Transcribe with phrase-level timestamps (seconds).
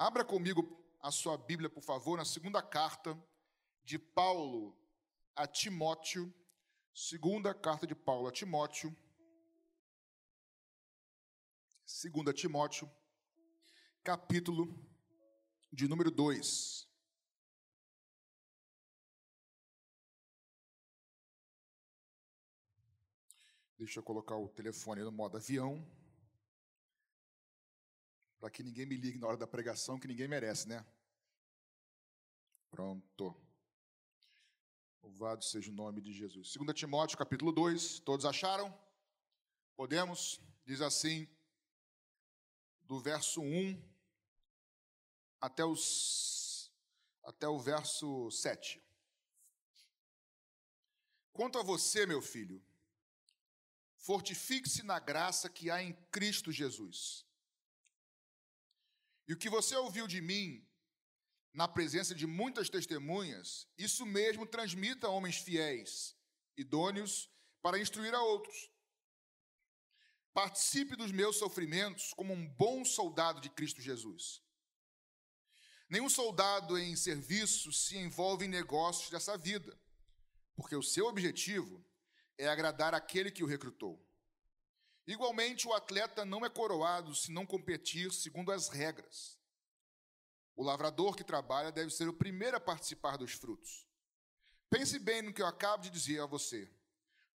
[0.00, 3.20] Abra comigo a sua Bíblia, por favor, na segunda carta
[3.82, 4.78] de Paulo
[5.34, 6.32] a Timóteo.
[6.94, 8.96] Segunda carta de Paulo a Timóteo.
[11.84, 12.88] Segunda Timóteo,
[14.04, 14.72] capítulo
[15.72, 16.88] de número 2.
[23.76, 25.84] Deixa eu colocar o telefone no modo avião
[28.38, 30.84] para que ninguém me ligue na hora da pregação, que ninguém merece, né?
[32.70, 33.34] Pronto.
[35.02, 36.54] Louvado seja o nome de Jesus.
[36.54, 38.00] 2 Timóteo, capítulo 2.
[38.00, 38.76] Todos acharam?
[39.76, 40.40] Podemos?
[40.64, 41.26] Diz assim,
[42.82, 43.82] do verso 1
[45.40, 46.72] até, os,
[47.22, 48.82] até o verso 7.
[51.32, 52.62] Quanto a você, meu filho,
[53.96, 57.27] fortifique-se na graça que há em Cristo Jesus.
[59.28, 60.66] E o que você ouviu de mim,
[61.52, 66.16] na presença de muitas testemunhas, isso mesmo transmita a homens fiéis,
[66.56, 68.70] idôneos, para instruir a outros.
[70.32, 74.42] Participe dos meus sofrimentos como um bom soldado de Cristo Jesus.
[75.90, 79.78] Nenhum soldado em serviço se envolve em negócios dessa vida,
[80.54, 81.84] porque o seu objetivo
[82.38, 84.07] é agradar aquele que o recrutou.
[85.08, 89.38] Igualmente, o atleta não é coroado se não competir segundo as regras.
[90.54, 93.86] O lavrador que trabalha deve ser o primeiro a participar dos frutos.
[94.68, 96.70] Pense bem no que eu acabo de dizer a você,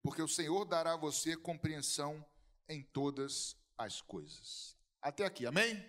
[0.04, 2.24] porque o Senhor dará a você compreensão
[2.70, 4.78] em todas as coisas.
[5.02, 5.84] Até aqui, amém?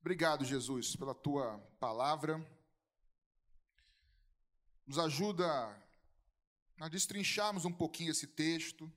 [0.00, 2.38] Obrigado, Jesus, pela tua palavra.
[4.86, 5.44] Nos ajuda
[6.78, 8.88] a destrincharmos um pouquinho esse texto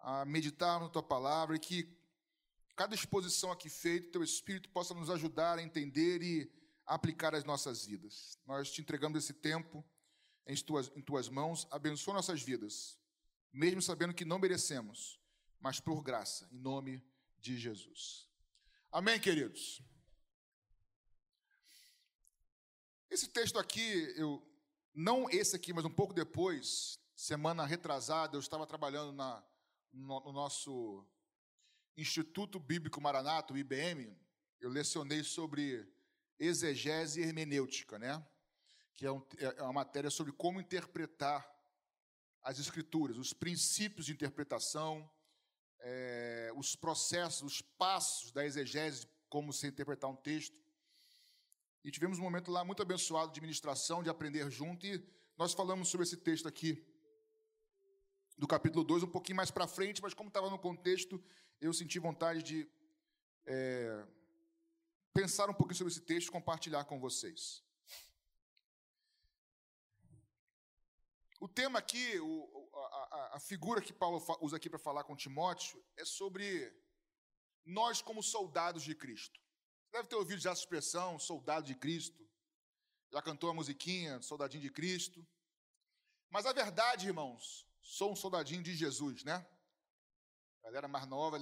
[0.00, 1.96] a meditar na tua palavra e que
[2.76, 6.50] cada exposição aqui feita, teu Espírito possa nos ajudar a entender e
[6.86, 8.38] aplicar as nossas vidas.
[8.46, 9.84] Nós te entregamos esse tempo
[10.46, 12.98] em tuas, em tuas mãos, abençoa nossas vidas,
[13.52, 15.20] mesmo sabendo que não merecemos,
[15.60, 17.04] mas por graça, em nome
[17.38, 18.28] de Jesus.
[18.90, 19.82] Amém, queridos?
[23.10, 24.42] Esse texto aqui, eu
[24.94, 29.44] não esse aqui, mas um pouco depois, semana retrasada, eu estava trabalhando na
[29.92, 31.06] no, no nosso
[31.96, 34.16] Instituto Bíblico Maranato, IBM,
[34.60, 35.86] eu lecionei sobre
[36.38, 38.24] exegese hermenêutica, né?
[38.94, 41.48] que é, um, é uma matéria sobre como interpretar
[42.42, 45.08] as escrituras, os princípios de interpretação,
[45.80, 50.56] é, os processos, os passos da exegese, como se interpretar um texto.
[51.84, 55.04] E tivemos um momento lá muito abençoado de ministração, de aprender junto, e
[55.36, 56.84] nós falamos sobre esse texto aqui
[58.38, 61.22] do capítulo 2, um pouquinho mais para frente, mas como estava no contexto,
[61.60, 62.70] eu senti vontade de
[63.44, 64.06] é,
[65.12, 67.64] pensar um pouquinho sobre esse texto e compartilhar com vocês.
[71.40, 75.84] O tema aqui, o, a, a, figura que Paulo usa aqui para falar com Timóteo,
[75.96, 76.72] é sobre
[77.64, 79.40] nós como soldados de Cristo.
[79.84, 82.28] Você deve ter ouvido já essa expressão, soldado de Cristo.
[83.12, 85.26] Já cantou a musiquinha, soldadinho de Cristo.
[86.28, 89.46] Mas a verdade, irmãos, Sou um soldadinho de Jesus, né?
[90.62, 91.38] Galera mais nova,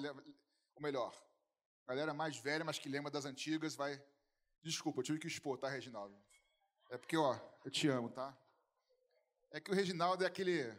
[0.76, 1.12] ou melhor,
[1.84, 4.00] galera mais velha, mas que lembra das antigas, vai.
[4.62, 6.16] Desculpa, eu tive que expor, tá, Reginaldo?
[6.88, 8.32] É porque, ó, eu te amo, tá?
[9.50, 10.72] É que o Reginaldo é aquele.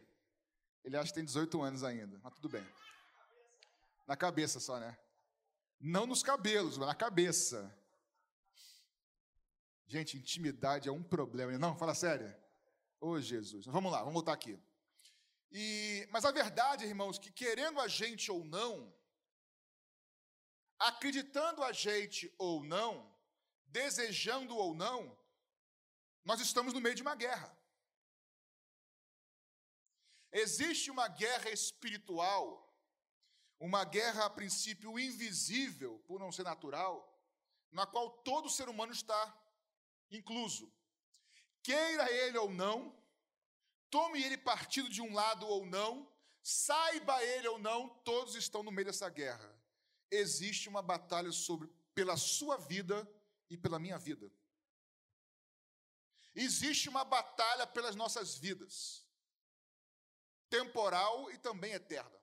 [0.86, 2.66] Ele acha que tem 18 anos ainda, mas tudo bem.
[4.08, 4.98] Na cabeça só, né?
[5.82, 7.78] Não nos cabelos, mas na cabeça.
[9.86, 11.58] Gente, intimidade é um problema.
[11.58, 12.34] Não, fala sério.
[13.02, 13.66] Ô, Jesus.
[13.66, 14.58] Vamos lá, vamos voltar aqui.
[15.52, 18.94] E, mas a verdade, irmãos, que querendo a gente ou não,
[20.78, 23.16] acreditando a gente ou não,
[23.66, 25.18] desejando ou não,
[26.24, 27.56] nós estamos no meio de uma guerra.
[30.32, 32.46] Existe uma guerra espiritual,
[33.60, 36.96] uma guerra a princípio invisível, por não ser natural,
[37.72, 39.22] na qual todo ser humano está
[40.12, 40.72] incluso.
[41.64, 42.96] Queira ele ou não,
[43.90, 46.12] Tome ele partido de um lado ou não,
[46.42, 49.56] saiba ele ou não, todos estão no meio dessa guerra.
[50.12, 53.10] Existe uma batalha sobre pela sua vida
[53.50, 54.32] e pela minha vida.
[56.36, 59.08] Existe uma batalha pelas nossas vidas,
[60.50, 62.18] temporal e também eterna.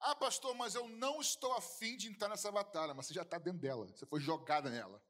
[0.00, 3.38] Ah, pastor, mas eu não estou afim de entrar nessa batalha, mas você já está
[3.38, 5.02] dentro dela, você foi jogada nela.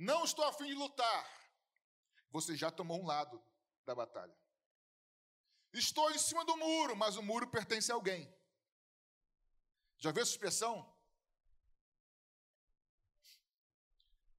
[0.00, 1.30] Não estou afim de lutar.
[2.30, 3.38] Você já tomou um lado
[3.84, 4.34] da batalha.
[5.74, 8.22] Estou em cima do muro, mas o muro pertence a alguém.
[9.98, 10.90] Já viu essa expressão?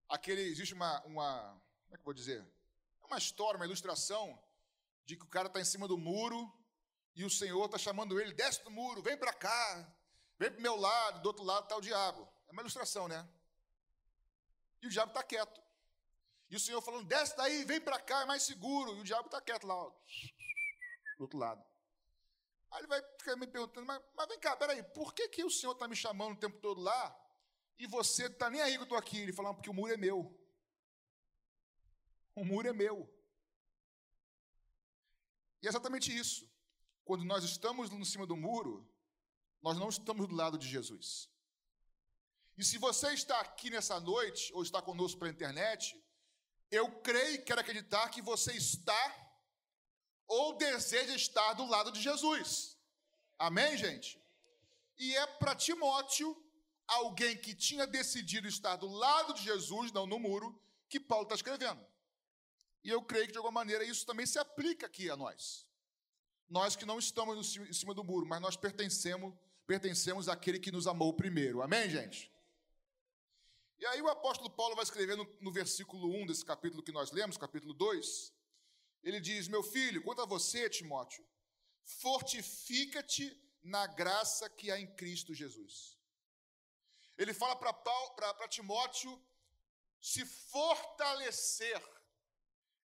[0.10, 1.52] Aquele, existe uma, uma,
[1.84, 2.44] como é que eu vou dizer?
[3.04, 4.44] Uma história, uma ilustração
[5.06, 6.52] de que o cara está em cima do muro
[7.14, 9.96] e o Senhor está chamando ele, desce do muro, vem para cá,
[10.40, 12.28] vem para o meu lado, do outro lado está o diabo.
[12.48, 13.30] É uma ilustração, né?
[14.82, 15.62] E o diabo está quieto.
[16.50, 18.96] E o Senhor falando, desce daí, vem para cá, é mais seguro.
[18.98, 19.90] E o diabo está quieto lá, ó,
[21.18, 21.64] do outro lado.
[22.72, 25.50] Aí ele vai ficar me perguntando, mas, mas vem cá, peraí, por que, que o
[25.50, 27.18] Senhor está me chamando o tempo todo lá
[27.78, 29.20] e você está nem aí que eu estou aqui?
[29.20, 30.38] Ele falou, porque o muro é meu.
[32.36, 33.10] O muro é meu.
[35.62, 36.50] E é exatamente isso.
[37.04, 38.90] Quando nós estamos em cima do muro,
[39.62, 41.30] nós não estamos do lado de Jesus.
[42.58, 45.96] E se você está aqui nessa noite, ou está conosco pela internet,
[46.70, 49.32] eu creio e quero acreditar que você está
[50.28, 52.78] ou deseja estar do lado de Jesus.
[53.38, 54.22] Amém, gente?
[54.98, 56.42] E é para Timóteo,
[56.88, 60.58] alguém que tinha decidido estar do lado de Jesus, não no muro,
[60.88, 61.86] que Paulo está escrevendo.
[62.84, 65.68] E eu creio que de alguma maneira isso também se aplica aqui a nós.
[66.50, 69.34] Nós que não estamos em cima do muro, mas nós pertencemos,
[69.68, 71.62] pertencemos àquele que nos amou primeiro.
[71.62, 72.31] Amém, gente?
[73.82, 77.36] E aí o apóstolo Paulo vai escrever no, versículo 1 desse capítulo que nós lemos,
[77.36, 78.32] capítulo 2,
[79.02, 81.28] ele diz: Meu filho, quanto a você, Timóteo,
[81.84, 85.98] fortifica-te na graça que há em Cristo Jesus.
[87.18, 89.20] Ele fala para Timóteo
[90.00, 91.82] se fortalecer,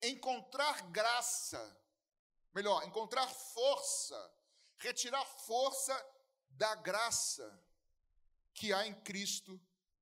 [0.04, 1.82] encontrar graça,
[2.54, 4.36] melhor, encontrar força,
[4.78, 5.96] retirar força
[6.50, 7.66] da graça
[8.54, 9.58] que há em Cristo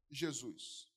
[0.10, 0.90] Jesus.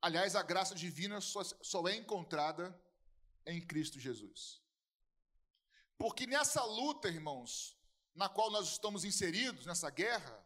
[0.00, 2.76] Aliás, a graça divina só, só é encontrada
[3.46, 4.60] em Cristo Jesus.
[5.96, 7.78] Porque nessa luta, irmãos,
[8.14, 10.44] na qual nós estamos inseridos, nessa guerra,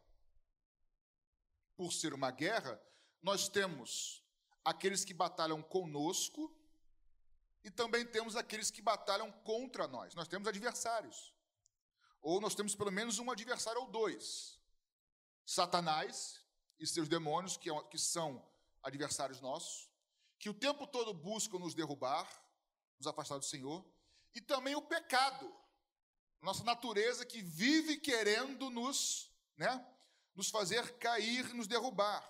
[1.77, 2.81] por ser uma guerra,
[3.23, 4.23] nós temos
[4.65, 6.55] aqueles que batalham conosco
[7.65, 10.15] e também temos aqueles que batalham contra nós.
[10.15, 11.35] Nós temos adversários.
[12.21, 14.61] Ou nós temos pelo menos um adversário ou dois.
[15.47, 16.45] Satanás
[16.79, 18.45] e seus demônios, que, é que são
[18.83, 19.89] adversários nossos,
[20.39, 22.29] que o tempo todo buscam nos derrubar,
[22.99, 23.85] nos afastar do Senhor,
[24.35, 25.51] e também o pecado,
[26.43, 29.87] nossa natureza que vive querendo nos, né,
[30.35, 32.23] nos fazer cair, nos derrubar.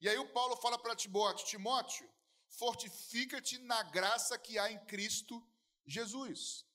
[0.00, 2.08] E aí o Paulo fala para Timóteo: Timóteo,
[2.48, 5.44] fortifica-te na graça que há em Cristo
[5.86, 6.66] Jesus.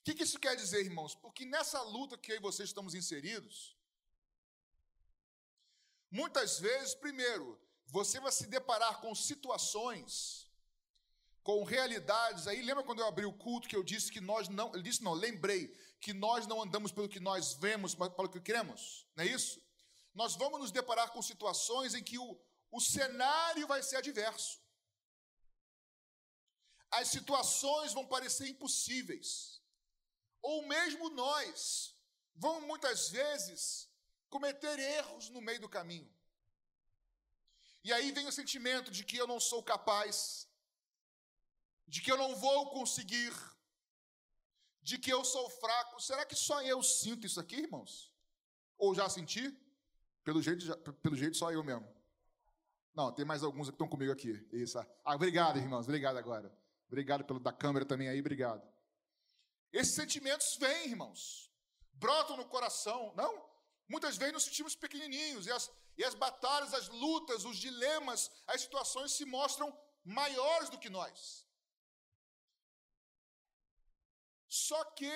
[0.00, 1.14] O que, que isso quer dizer, irmãos?
[1.14, 3.75] Porque nessa luta que eu e vocês estamos inseridos,
[6.10, 10.50] muitas vezes, primeiro, você vai se deparar com situações,
[11.42, 12.46] com realidades.
[12.46, 15.02] Aí lembra quando eu abri o culto que eu disse que nós não, ele disse
[15.02, 15.68] não, lembrei
[16.00, 19.62] que nós não andamos pelo que nós vemos, mas pelo que queremos, não é isso?
[20.14, 24.60] Nós vamos nos deparar com situações em que o, o cenário vai ser adverso.
[26.90, 29.60] As situações vão parecer impossíveis.
[30.40, 31.94] Ou mesmo nós
[32.34, 33.90] vamos muitas vezes
[34.36, 36.08] cometer erros no meio do caminho.
[37.82, 40.46] E aí vem o sentimento de que eu não sou capaz,
[41.86, 43.32] de que eu não vou conseguir,
[44.82, 46.00] de que eu sou fraco.
[46.00, 48.12] Será que só eu sinto isso aqui, irmãos?
[48.76, 49.44] Ou já senti?
[50.22, 51.88] Pelo jeito, já, pelo jeito só eu mesmo.
[52.94, 54.32] Não, tem mais alguns que estão comigo aqui.
[54.52, 54.78] Isso.
[54.78, 55.86] Ah, obrigado, irmãos.
[55.86, 56.54] Obrigado agora.
[56.88, 58.66] Obrigado pelo da câmera também aí, obrigado.
[59.72, 61.50] Esses sentimentos vêm, irmãos.
[61.94, 63.55] Brotam no coração, não?
[63.88, 68.60] Muitas vezes nos sentimos pequenininhos e as, e as batalhas, as lutas, os dilemas, as
[68.62, 69.68] situações se mostram
[70.04, 71.46] maiores do que nós.
[74.48, 75.12] Só que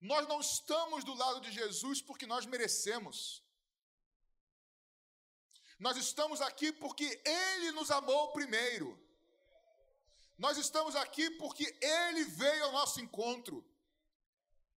[0.00, 3.42] nós não estamos do lado de Jesus porque nós merecemos.
[5.78, 8.88] Nós estamos aqui porque Ele nos amou primeiro.
[10.36, 13.64] Nós estamos aqui porque Ele veio ao nosso encontro.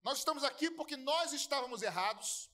[0.06, 2.48] Nós estamos aqui porque nós estávamos errados,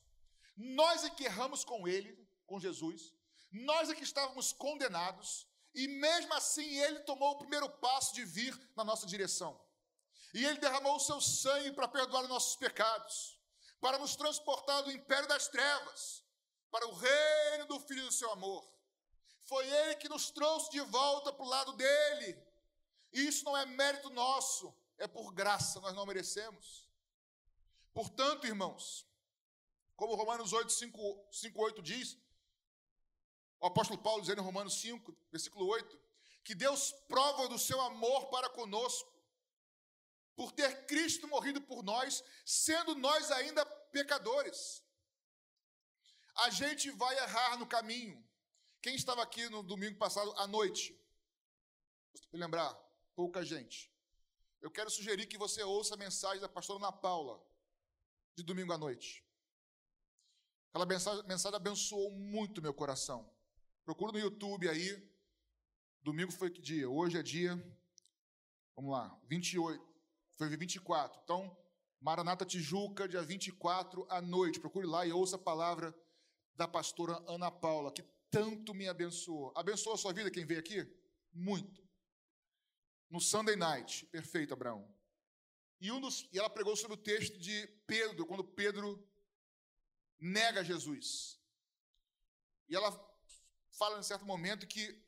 [0.56, 2.16] nós é que erramos com Ele,
[2.46, 3.12] com Jesus,
[3.52, 8.58] nós é que estávamos condenados, e mesmo assim Ele tomou o primeiro passo de vir
[8.74, 9.60] na nossa direção.
[10.32, 13.38] E Ele derramou o seu sangue para perdoar nossos pecados,
[13.82, 16.24] para nos transportar do império das trevas,
[16.70, 18.66] para o reino do Filho do seu amor.
[19.42, 22.42] Foi Ele que nos trouxe de volta para o lado dele.
[23.12, 26.81] Isso não é mérito nosso, é por graça, nós não merecemos.
[27.92, 29.06] Portanto, irmãos,
[29.96, 32.18] como Romanos 8, 5, 5 8 diz,
[33.60, 36.00] o apóstolo Paulo dizendo em Romanos 5, versículo 8,
[36.42, 39.10] que Deus prova do seu amor para conosco,
[40.34, 44.82] por ter Cristo morrido por nós, sendo nós ainda pecadores.
[46.34, 48.22] A gente vai errar no caminho.
[48.80, 50.98] Quem estava aqui no domingo passado à noite?
[52.30, 52.74] Vou lembrar,
[53.14, 53.92] pouca gente.
[54.60, 57.40] Eu quero sugerir que você ouça a mensagem da pastora Ana Paula,
[58.34, 59.24] de domingo à noite.
[60.70, 63.30] Aquela mensagem, mensagem abençoou muito meu coração.
[63.84, 65.10] Procura no YouTube aí.
[66.02, 66.88] Domingo foi que dia?
[66.88, 67.54] Hoje é dia.
[68.74, 69.84] Vamos lá, 28.
[70.38, 71.20] Foi 24.
[71.22, 71.56] Então,
[72.00, 74.58] Maranata Tijuca, dia 24 à noite.
[74.58, 75.94] Procure lá e ouça a palavra
[76.54, 79.52] da pastora Ana Paula, que tanto me abençoou.
[79.54, 80.86] Abençoou a sua vida quem veio aqui?
[81.32, 81.86] Muito.
[83.10, 84.06] No Sunday night.
[84.06, 84.88] Perfeito, Abraão.
[85.84, 89.04] E, um dos, e ela pregou sobre o texto de Pedro, quando Pedro
[90.16, 91.40] nega Jesus.
[92.68, 92.92] E ela
[93.72, 95.04] fala em certo momento que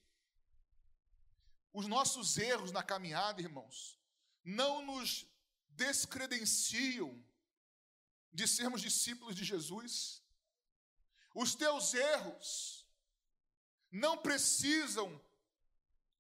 [1.73, 3.97] os nossos erros na caminhada, irmãos,
[4.43, 5.25] não nos
[5.69, 7.25] descredenciam
[8.33, 10.25] de sermos discípulos de Jesus.
[11.37, 12.85] Os teus erros
[13.93, 15.25] não precisam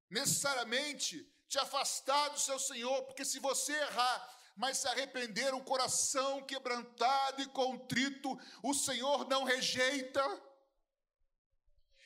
[0.08, 6.42] necessariamente te afastar do seu Senhor, porque se você errar, mas se arrepender, um coração
[6.44, 10.23] quebrantado e contrito, o Senhor não rejeita.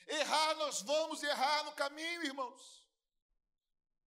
[0.07, 2.88] Errar, nós vamos errar no caminho, irmãos.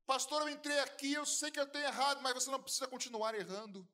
[0.08, 3.36] Pastor, eu entrei aqui, eu sei que eu tenho errado, mas você não precisa continuar
[3.36, 3.88] errando.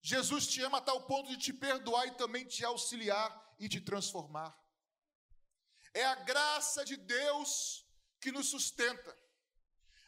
[0.00, 3.80] Jesus te ama a tal ponto de te perdoar e também te auxiliar e te
[3.80, 4.58] transformar.
[5.94, 7.86] É a graça de Deus
[8.18, 9.21] que nos sustenta.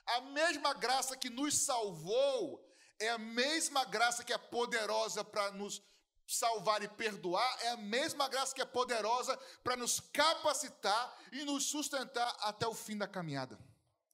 [0.07, 2.65] A mesma graça que nos salvou
[2.99, 5.83] é a mesma graça que é poderosa para nos
[6.27, 11.65] salvar e perdoar, é a mesma graça que é poderosa para nos capacitar e nos
[11.65, 13.59] sustentar até o fim da caminhada.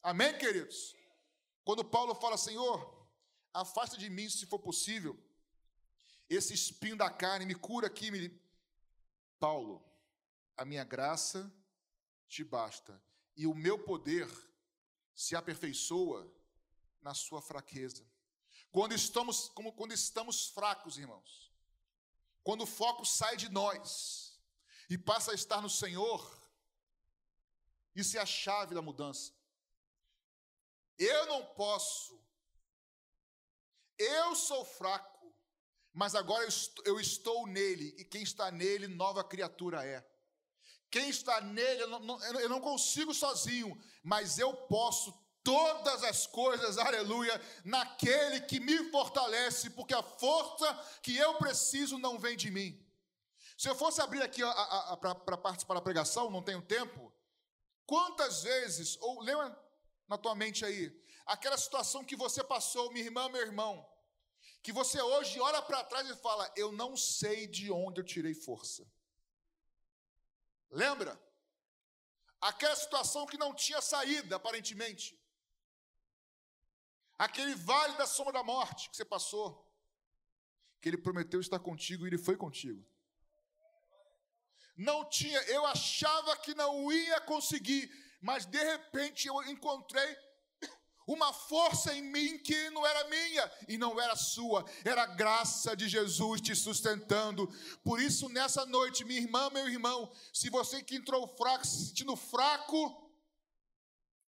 [0.03, 0.97] Amém, queridos?
[1.65, 3.09] Quando Paulo fala, Senhor,
[3.53, 5.17] afasta de mim, se for possível,
[6.29, 8.41] esse espinho da carne, me cura aqui, me...
[9.39, 9.85] Paulo,
[10.57, 11.53] a minha graça
[12.29, 13.03] te basta,
[13.37, 14.29] e o meu poder
[15.21, 16.27] se aperfeiçoa
[17.03, 18.11] na sua fraqueza.
[18.73, 21.53] Quando estamos, como quando estamos fracos, irmãos,
[22.43, 24.41] quando o foco sai de nós
[24.89, 26.21] e passa a estar no Senhor,
[27.95, 29.35] isso é a chave da mudança.
[30.97, 32.19] Eu não posso,
[33.99, 35.35] eu sou fraco,
[35.93, 36.49] mas agora
[36.87, 40.10] eu estou nele, e quem está nele, nova criatura é.
[40.91, 46.79] Quem está nele, eu não, eu não consigo sozinho, mas eu posso todas as coisas,
[46.79, 52.79] aleluia, naquele que me fortalece, porque a força que eu preciso não vem de mim.
[53.57, 54.43] Se eu fosse abrir aqui
[55.01, 57.13] para participar da pregação, não tenho tempo,
[57.87, 59.57] quantas vezes, ou lembra
[60.09, 60.93] na tua mente aí,
[61.27, 63.87] aquela situação que você passou, minha irmã, meu irmão,
[64.63, 68.35] que você hoje olha para trás e fala: Eu não sei de onde eu tirei
[68.35, 68.87] força.
[70.71, 71.21] Lembra?
[72.41, 75.19] Aquela situação que não tinha saída, aparentemente.
[77.19, 79.69] Aquele vale da sombra da morte que você passou.
[80.81, 82.83] Que ele prometeu estar contigo e ele foi contigo.
[84.77, 87.91] Não tinha, eu achava que não ia conseguir,
[88.23, 90.17] mas de repente eu encontrei
[91.13, 95.77] uma força em mim que não era minha e não era sua, era a graça
[95.77, 97.49] de Jesus te sustentando.
[97.83, 102.15] Por isso, nessa noite, minha irmã, meu irmão, se você que entrou fraco, se sentindo
[102.15, 103.13] fraco,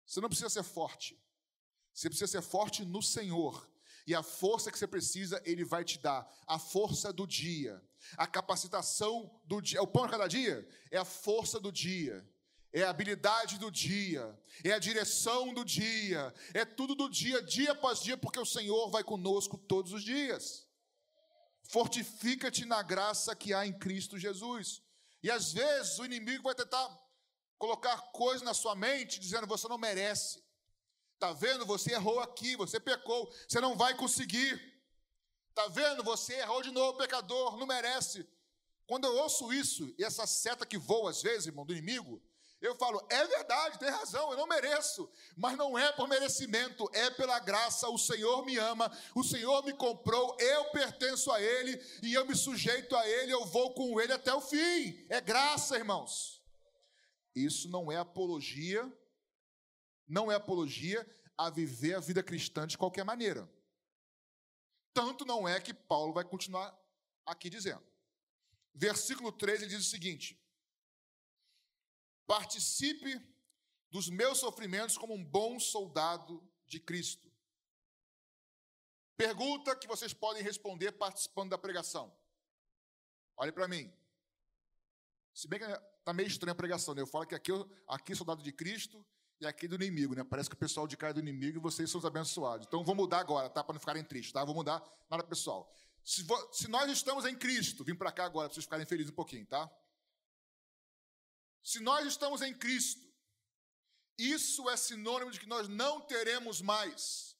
[0.04, 1.16] você não precisa ser forte,
[1.92, 3.70] você precisa ser forte no Senhor.
[4.06, 6.28] E a força que você precisa, Ele vai te dar.
[6.46, 7.82] A força do dia,
[8.18, 9.78] a capacitação do dia.
[9.78, 10.68] É o pão de cada dia?
[10.90, 12.22] É a força do dia
[12.74, 17.70] é a habilidade do dia, é a direção do dia, é tudo do dia, dia
[17.70, 20.66] após dia, porque o Senhor vai conosco todos os dias.
[21.70, 24.82] Fortifica-te na graça que há em Cristo Jesus.
[25.22, 26.84] E às vezes o inimigo vai tentar
[27.58, 30.42] colocar coisas na sua mente, dizendo: você não merece.
[31.14, 31.64] Está vendo?
[31.64, 34.60] Você errou aqui, você pecou, você não vai conseguir.
[35.50, 36.02] Está vendo?
[36.02, 38.28] Você errou de novo, pecador, não merece.
[38.84, 42.20] Quando eu ouço isso, e essa seta que voa às vezes, irmão, do inimigo,
[42.64, 47.10] eu falo, é verdade, tem razão, eu não mereço, mas não é por merecimento, é
[47.10, 47.88] pela graça.
[47.90, 52.34] O Senhor me ama, o Senhor me comprou, eu pertenço a Ele e eu me
[52.34, 55.06] sujeito a Ele, eu vou com Ele até o fim.
[55.10, 56.42] É graça, irmãos.
[57.34, 58.90] Isso não é apologia,
[60.08, 61.06] não é apologia
[61.36, 63.46] a viver a vida cristã de qualquer maneira.
[64.94, 66.74] Tanto não é que Paulo vai continuar
[67.26, 67.84] aqui dizendo.
[68.72, 70.42] Versículo 13 diz o seguinte:
[72.26, 73.20] Participe
[73.90, 77.30] dos meus sofrimentos como um bom soldado de Cristo.
[79.16, 82.12] Pergunta que vocês podem responder participando da pregação.
[83.36, 83.92] Olhe para mim.
[85.32, 87.02] Se bem que está meio estranha a pregação, né?
[87.02, 87.52] Eu falo que aqui,
[87.88, 89.04] aqui é soldado de Cristo
[89.40, 90.24] e aqui é do inimigo, né?
[90.24, 92.66] Parece que o pessoal de cá é do inimigo e vocês são os abençoados.
[92.66, 93.62] Então vou mudar agora, tá?
[93.62, 94.44] Para não ficarem tristes, tá?
[94.44, 95.72] Vou mudar nada pessoal.
[96.04, 99.14] Se, se nós estamos em Cristo, vim para cá agora para vocês ficarem felizes um
[99.14, 99.70] pouquinho, tá?
[101.64, 103.02] Se nós estamos em Cristo,
[104.18, 107.36] isso é sinônimo de que nós não teremos mais.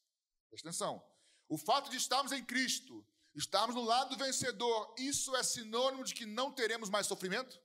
[0.49, 1.07] Presta atenção.
[1.47, 6.25] O fato de estarmos em Cristo, estarmos no lado vencedor, isso é sinônimo de que
[6.25, 7.63] não teremos mais sofrimento?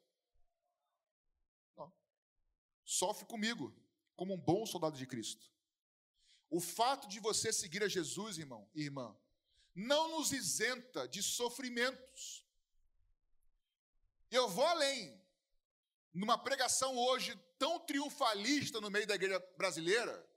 [1.77, 1.91] Não.
[2.83, 3.73] Sofre comigo,
[4.17, 5.49] como um bom soldado de Cristo.
[6.49, 9.17] O fato de você seguir a Jesus, irmão e irmã,
[9.73, 12.45] não nos isenta de sofrimentos.
[14.29, 15.18] Eu vou além
[16.13, 20.27] numa pregação hoje tão triunfalista no meio da igreja brasileira,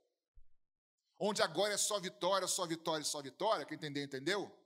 [1.17, 4.59] onde agora é só vitória, só vitória, só vitória, quem entendeu, entendeu?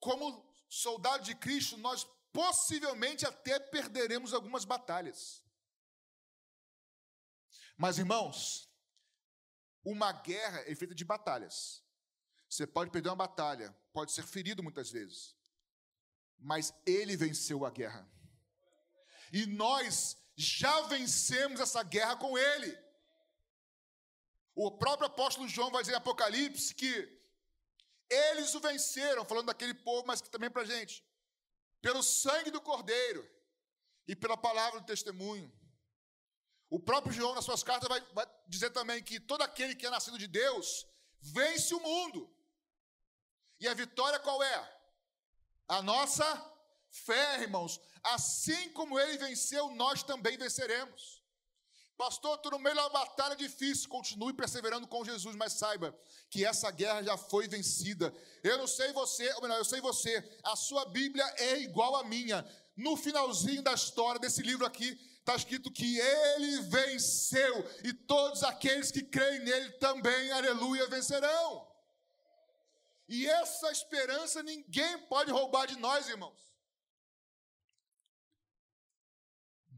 [0.00, 5.42] Como soldado de Cristo, nós possivelmente até perderemos algumas batalhas.
[7.76, 8.68] Mas, irmãos,
[9.84, 11.82] uma guerra é feita de batalhas.
[12.48, 15.36] Você pode perder uma batalha, pode ser ferido muitas vezes,
[16.38, 18.08] mas ele venceu a guerra
[19.34, 22.78] e nós já vencemos essa guerra com Ele.
[24.54, 26.92] O próprio apóstolo João vai dizer em Apocalipse que
[28.08, 31.04] eles o venceram, falando daquele povo, mas também para a gente,
[31.80, 33.28] pelo sangue do Cordeiro
[34.06, 35.52] e pela palavra do testemunho.
[36.70, 39.90] O próprio João, nas suas cartas, vai, vai dizer também que todo aquele que é
[39.90, 40.86] nascido de Deus
[41.20, 42.32] vence o mundo.
[43.58, 44.78] E a vitória qual é?
[45.66, 46.53] A nossa
[46.94, 47.80] fé, irmãos.
[48.02, 51.22] Assim como ele venceu, nós também venceremos.
[51.96, 53.88] Pastor, estou no meio uma batalha difícil.
[53.88, 55.96] Continue perseverando com Jesus, mas saiba
[56.30, 58.14] que essa guerra já foi vencida.
[58.42, 60.12] Eu não sei você, ou melhor, eu sei você.
[60.42, 62.44] A sua Bíblia é igual à minha.
[62.76, 68.90] No finalzinho da história desse livro aqui, está escrito que ele venceu e todos aqueles
[68.90, 71.66] que creem nele também, aleluia, vencerão.
[73.08, 76.53] E essa esperança ninguém pode roubar de nós, irmãos.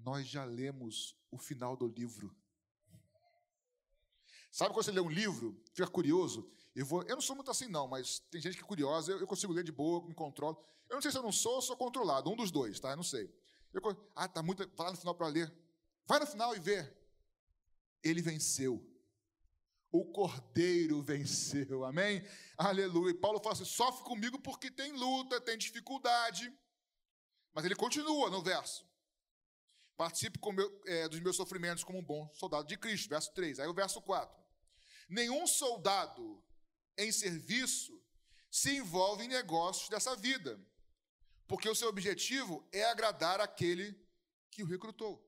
[0.06, 2.32] Nós já lemos o final do livro.
[4.52, 6.48] Sabe quando você lê um livro, fica curioso?
[6.76, 9.18] Eu, vou, eu não sou muito assim, não, mas tem gente que é curiosa, eu,
[9.18, 10.64] eu consigo ler de boa, me controlo.
[10.88, 12.90] Eu não sei se eu não sou ou sou controlado, um dos dois, tá?
[12.90, 13.28] Eu não sei.
[13.72, 13.82] Eu,
[14.14, 14.64] ah, tá muito.
[14.76, 15.52] Vai lá no final para ler.
[16.06, 16.88] Vai no final e vê.
[18.00, 18.80] Ele venceu.
[19.90, 22.24] O cordeiro venceu, amém?
[22.56, 23.10] Aleluia.
[23.10, 26.56] E Paulo fala assim: sofre comigo porque tem luta, tem dificuldade.
[27.52, 28.86] Mas ele continua no verso.
[29.96, 33.08] Participe meu, é, dos meus sofrimentos como um bom soldado de Cristo.
[33.08, 33.60] Verso 3.
[33.60, 34.36] Aí o verso 4.
[35.08, 36.44] Nenhum soldado
[36.98, 38.02] em serviço
[38.50, 40.60] se envolve em negócios dessa vida,
[41.46, 43.98] porque o seu objetivo é agradar aquele
[44.50, 45.22] que o recrutou.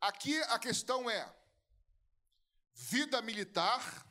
[0.00, 1.34] Aqui a questão é
[2.74, 4.06] vida militar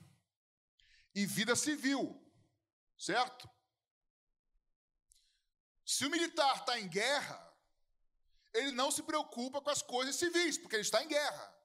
[1.16, 2.22] e vida civil,
[2.98, 3.50] certo?
[5.86, 7.47] Se o militar está em guerra,
[8.58, 11.56] ele não se preocupa com as coisas civis, porque ele está em guerra.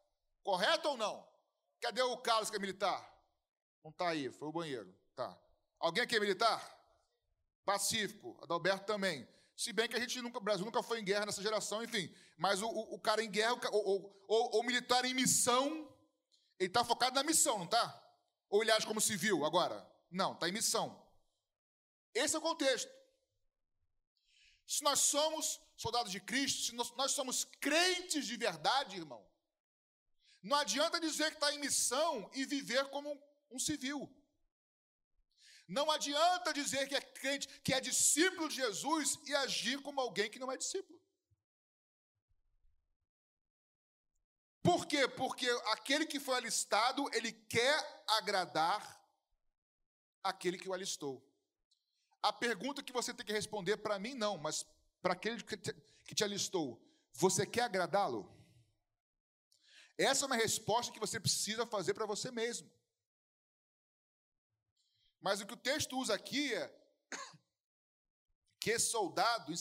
[0.43, 1.27] Correto ou não?
[1.81, 3.01] Cadê o Carlos que é militar?
[3.83, 4.95] Não está aí, foi o banheiro.
[5.15, 5.37] Tá.
[5.79, 6.61] Alguém aqui é militar?
[7.65, 8.39] Pacífico.
[8.43, 9.29] Adalberto também.
[9.57, 12.13] Se bem que a gente nunca, o Brasil nunca foi em guerra nessa geração, enfim.
[12.37, 15.89] Mas o, o, cara em guerra, o, o, o militar em missão,
[16.59, 18.01] ele está focado na missão, não está?
[18.49, 19.87] Ou ele age como civil agora?
[20.11, 21.01] Não, está em missão.
[22.15, 22.91] Esse é o contexto.
[24.67, 29.23] Se nós somos soldados de Cristo, se nós, nós somos crentes de verdade, irmão,
[30.43, 33.21] não adianta dizer que está em missão e viver como um,
[33.57, 34.01] um civil.
[35.69, 40.31] Não adianta dizer que é crente, que é discípulo de Jesus e agir como alguém
[40.31, 41.01] que não é discípulo.
[44.63, 45.09] Por quê?
[45.09, 48.81] Porque aquele que foi alistado, ele quer agradar
[50.23, 51.17] aquele que o alistou.
[52.23, 54.65] A pergunta que você tem que responder para mim não, mas
[55.03, 56.81] para aquele que te, que te alistou,
[57.13, 58.33] você quer agradá-lo?
[59.99, 62.71] Essa é uma resposta que você precisa fazer para você mesmo.
[65.21, 66.75] Mas o que o texto usa aqui é
[68.59, 69.53] que soldado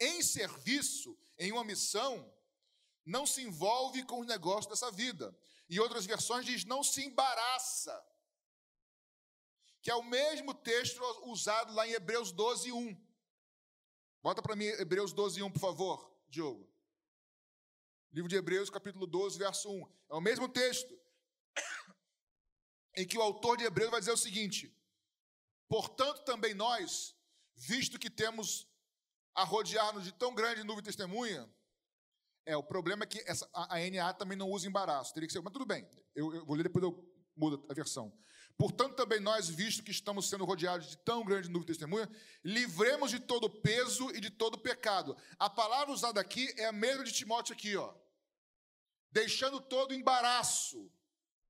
[0.00, 2.32] em serviço, em uma missão,
[3.04, 5.36] não se envolve com os negócios dessa vida.
[5.68, 7.92] E outras versões diz não se embaraça
[9.82, 13.11] que é o mesmo texto usado lá em Hebreus 12, 1.
[14.22, 16.70] Bota para mim Hebreus 12, 1, por favor, Diogo.
[18.12, 19.86] Livro de Hebreus, capítulo 12, verso 1.
[20.10, 20.96] É o mesmo texto.
[22.96, 24.72] em que o autor de Hebreus vai dizer o seguinte:
[25.68, 27.16] Portanto, também nós,
[27.56, 28.68] visto que temos
[29.34, 31.50] a rodear-nos de tão grande nuvem testemunha,
[32.44, 35.32] é, o problema é que essa, a, a NA também não usa embaraço, teria que
[35.32, 38.12] ser, mas tudo bem, eu, eu vou ler depois eu mudo a versão.
[38.62, 42.08] Portanto, também nós, visto que estamos sendo rodeados de tão grande nuvem de testemunha,
[42.44, 45.16] livremos de todo peso e de todo pecado.
[45.36, 47.92] A palavra usada aqui é a mesma de Timóteo aqui, ó.
[49.10, 50.88] Deixando todo embaraço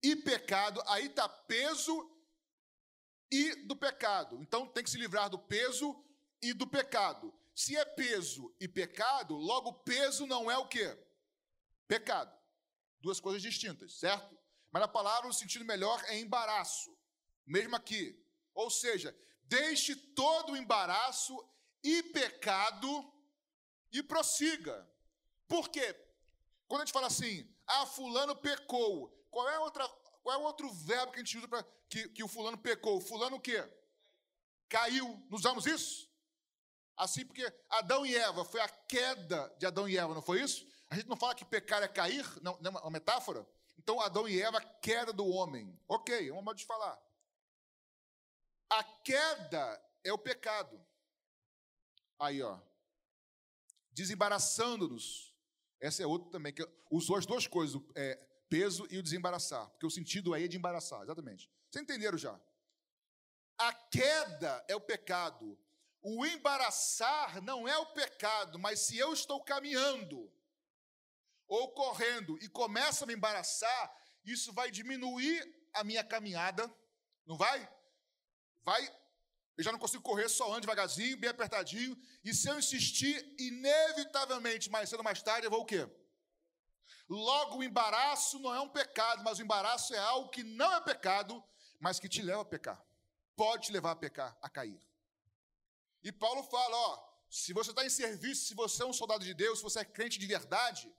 [0.02, 2.10] e pecado, aí está peso
[3.30, 4.40] e do pecado.
[4.40, 5.94] Então tem que se livrar do peso
[6.40, 7.30] e do pecado.
[7.54, 10.98] Se é peso e pecado, logo peso não é o quê?
[11.86, 12.34] Pecado.
[13.02, 14.34] Duas coisas distintas, certo?
[14.70, 17.01] Mas a palavra, no sentido melhor, é embaraço.
[17.46, 18.18] Mesmo aqui.
[18.54, 21.36] Ou seja, deixe todo o embaraço
[21.82, 23.12] e pecado
[23.90, 24.88] e prossiga.
[25.48, 25.94] Por quê?
[26.68, 29.88] Quando a gente fala assim, ah, fulano pecou, qual é, outra,
[30.22, 33.00] qual é outro verbo que a gente usa para que, que o fulano pecou?
[33.00, 33.62] Fulano o quê?
[34.68, 35.22] Caiu.
[35.30, 36.10] Usamos isso?
[36.96, 40.66] Assim, porque Adão e Eva, foi a queda de Adão e Eva, não foi isso?
[40.88, 43.46] A gente não fala que pecar é cair, não, não é uma metáfora?
[43.78, 45.78] Então, Adão e Eva, queda do homem.
[45.88, 46.98] Ok, é uma modo de falar.
[48.72, 50.82] A queda é o pecado.
[52.18, 52.58] Aí, ó.
[53.90, 55.34] Desembaraçando-nos.
[55.78, 58.14] Essa é outra também, que usou as duas coisas, o é,
[58.48, 59.68] peso e o desembaraçar.
[59.70, 61.50] Porque o sentido aí é de embaraçar, exatamente.
[61.68, 62.40] Vocês entenderam já?
[63.58, 65.58] A queda é o pecado.
[66.00, 70.32] O embaraçar não é o pecado, mas se eu estou caminhando
[71.46, 76.72] ou correndo e começa a me embaraçar, isso vai diminuir a minha caminhada,
[77.26, 77.68] não vai?
[78.64, 78.82] Vai,
[79.56, 84.70] eu já não consigo correr, só ando devagarzinho, bem apertadinho, e se eu insistir, inevitavelmente,
[84.70, 85.88] mais cedo ou mais tarde, eu vou o quê?
[87.08, 90.80] Logo, o embaraço não é um pecado, mas o embaraço é algo que não é
[90.80, 91.42] pecado,
[91.78, 92.82] mas que te leva a pecar.
[93.36, 94.80] Pode te levar a pecar, a cair.
[96.02, 99.34] E Paulo fala: ó, se você está em serviço, se você é um soldado de
[99.34, 100.90] Deus, se você é crente de verdade,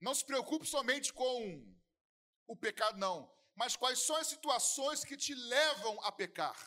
[0.00, 1.64] não se preocupe somente com
[2.46, 6.58] o pecado, não, mas quais são as situações que te levam a pecar.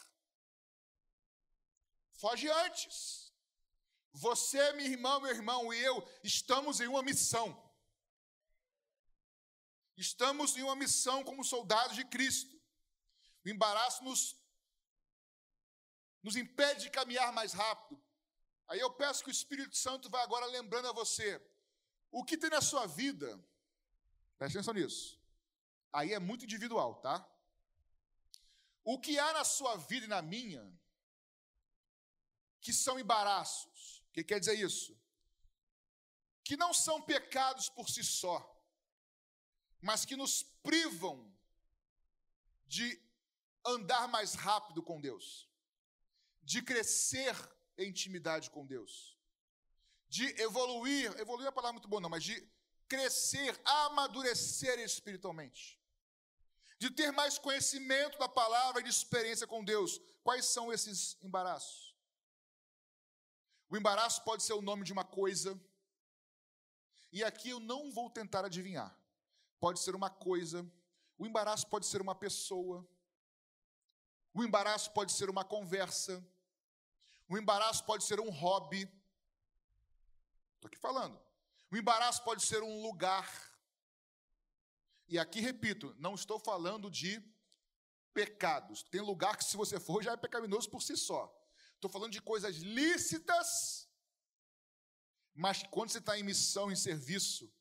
[2.22, 3.34] Foge antes.
[4.14, 7.48] Você, minha irmã, meu irmão e eu estamos em uma missão.
[9.98, 12.56] Estamos em uma missão como soldados de Cristo.
[13.44, 14.22] O embaraço nos,
[16.24, 18.02] nos impede de caminhar mais rápido.
[18.70, 21.46] Aí eu peço que o Espírito Santo vá agora lembrando a você
[22.10, 23.28] o que tem na sua vida,
[24.38, 25.25] preste atenção nisso.
[25.98, 27.16] Aí é muito individual, tá?
[28.84, 30.64] O que há na sua vida e na minha
[32.62, 34.04] que são embaraços.
[34.10, 35.00] O que quer dizer isso?
[36.44, 38.38] Que não são pecados por si só,
[39.82, 41.16] mas que nos privam
[42.68, 42.88] de
[43.66, 45.50] andar mais rápido com Deus,
[46.44, 47.36] de crescer
[47.78, 49.16] em intimidade com Deus
[50.16, 52.36] de evoluir, evoluir é uma palavra muito boa, não, mas de
[52.88, 55.78] crescer, amadurecer espiritualmente,
[56.78, 60.00] de ter mais conhecimento da palavra e de experiência com Deus.
[60.24, 61.96] Quais são esses embaraços?
[63.70, 65.60] O embaraço pode ser o nome de uma coisa,
[67.12, 68.96] e aqui eu não vou tentar adivinhar.
[69.60, 70.70] Pode ser uma coisa,
[71.18, 72.88] o embaraço pode ser uma pessoa,
[74.34, 76.24] o embaraço pode ser uma conversa,
[77.28, 78.90] o embaraço pode ser um hobby,
[80.66, 81.20] Estou aqui falando.
[81.72, 83.30] O embaraço pode ser um lugar.
[85.08, 87.24] E aqui, repito, não estou falando de
[88.14, 88.84] pecados.
[88.84, 91.32] Tem lugar que, se você for, já é pecaminoso por si só.
[91.76, 93.88] Estou falando de coisas lícitas,
[95.34, 97.54] mas quando você está em missão, em serviço,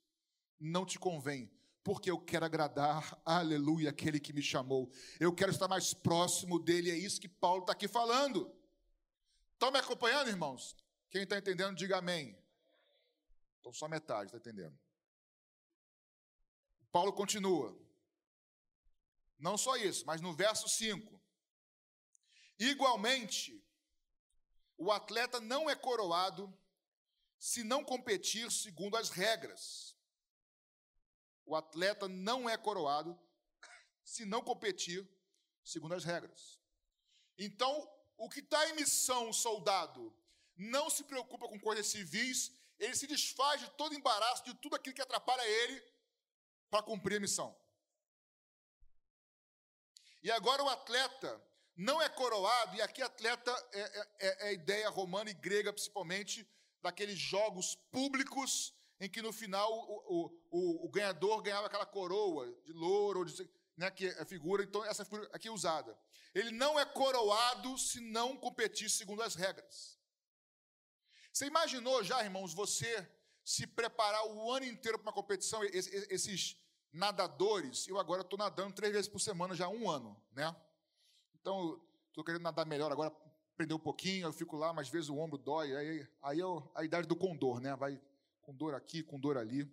[0.58, 1.50] não te convém.
[1.82, 4.90] Porque eu quero agradar, aleluia, aquele que me chamou.
[5.20, 6.90] Eu quero estar mais próximo dele.
[6.90, 8.50] É isso que Paulo está aqui falando.
[9.52, 10.74] Estão me acompanhando, irmãos?
[11.10, 12.38] Quem está entendendo, diga amém.
[13.60, 14.78] Então, só metade, está entendendo?
[16.94, 17.76] Paulo continua.
[19.36, 21.20] Não só isso, mas no verso 5.
[22.56, 23.60] Igualmente,
[24.78, 26.56] o atleta não é coroado
[27.36, 29.96] se não competir segundo as regras.
[31.44, 33.20] O atleta não é coroado
[34.04, 35.04] se não competir
[35.64, 36.60] segundo as regras.
[37.36, 37.72] Então,
[38.16, 40.16] o que está em missão, soldado,
[40.54, 44.94] não se preocupa com coisas civis ele se desfaz de todo embaraço, de tudo aquilo
[44.94, 45.93] que atrapalha ele
[46.70, 47.56] para cumprir a missão.
[50.22, 51.42] E agora o atleta
[51.76, 56.48] não é coroado, e aqui atleta é, é, é a ideia romana e grega, principalmente,
[56.80, 62.50] daqueles jogos públicos em que no final o, o, o, o ganhador ganhava aquela coroa
[62.64, 63.24] de louro.
[63.24, 63.50] De...
[63.76, 65.98] né, que é a figura, então essa figura aqui é usada.
[66.34, 69.98] Ele não é coroado se não competir segundo as regras.
[71.32, 73.08] Você imaginou já, irmãos, você
[73.44, 76.56] se preparar o ano inteiro para uma competição, esses
[76.90, 80.54] nadadores, eu agora estou nadando três vezes por semana já há um ano, né?
[81.34, 83.14] Então, estou querendo nadar melhor agora,
[83.52, 86.44] aprender um pouquinho, eu fico lá, mas às vezes o ombro dói, aí, aí é
[86.74, 87.76] a idade do condor, né?
[87.76, 88.00] Vai
[88.40, 89.70] com dor aqui, com dor ali.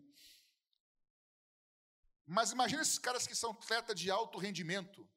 [2.25, 5.07] Mas imagina esses caras que são atleta de alto rendimento,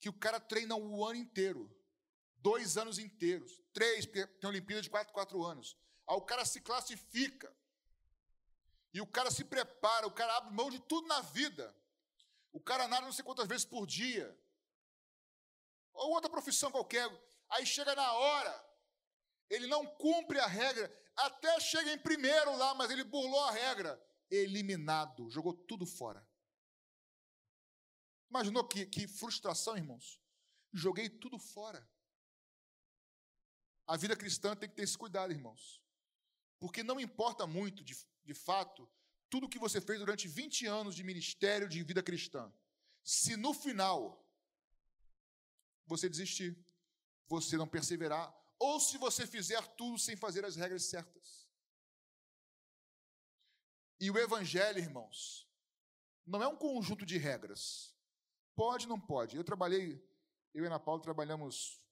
[0.00, 1.70] que o cara treina o ano inteiro,
[2.36, 5.76] dois anos inteiros, três, porque tem Olimpíada de quatro, quatro anos.
[6.06, 7.54] Aí o cara se classifica,
[8.94, 11.76] e o cara se prepara, o cara abre mão de tudo na vida.
[12.52, 14.38] O cara nada não sei quantas vezes por dia.
[15.92, 17.10] Ou outra profissão qualquer.
[17.50, 18.74] Aí chega na hora,
[19.50, 20.86] ele não cumpre a regra,
[21.16, 26.24] até chega em primeiro lá, mas ele burlou a regra eliminado, jogou tudo fora.
[28.30, 30.20] Imaginou que, que frustração, irmãos?
[30.72, 31.88] Joguei tudo fora.
[33.88, 35.83] A vida cristã tem que ter esse cuidado, irmãos.
[36.58, 38.88] Porque não importa muito, de, de fato,
[39.28, 42.52] tudo que você fez durante 20 anos de ministério de vida cristã.
[43.02, 44.24] Se no final
[45.86, 46.56] você desistir,
[47.26, 51.48] você não perseverar, ou se você fizer tudo sem fazer as regras certas.
[54.00, 55.48] E o Evangelho, irmãos,
[56.26, 57.94] não é um conjunto de regras.
[58.54, 59.36] Pode, não pode.
[59.36, 60.02] Eu trabalhei,
[60.52, 61.82] eu e Ana Paula trabalhamos,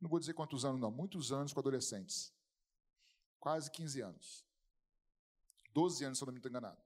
[0.00, 2.32] não vou dizer quantos anos, não, muitos anos com adolescentes.
[3.40, 4.46] Quase 15 anos.
[5.72, 6.80] 12 anos, se eu não me estou enganado.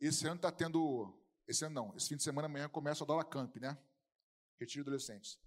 [0.00, 1.14] Esse ano está tendo.
[1.46, 3.78] Esse ano não, esse fim de semana amanhã começa o Dola Camp, né?
[4.58, 5.38] Retiro adolescentes.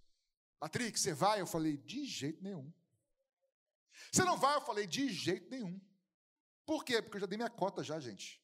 [0.59, 1.41] Patrick, você vai?
[1.41, 2.71] Eu falei, de jeito nenhum.
[4.11, 4.55] Você não vai?
[4.55, 5.79] Eu falei, de jeito nenhum.
[6.65, 7.01] Por quê?
[7.01, 8.41] Porque eu já dei minha cota já, gente.